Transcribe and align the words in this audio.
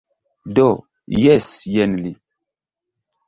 Do, 0.59 0.63
jes 1.23 1.49
jen 1.75 1.93
li... 2.07 2.13